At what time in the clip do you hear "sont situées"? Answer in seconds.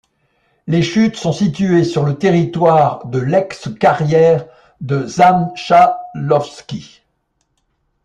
1.15-1.83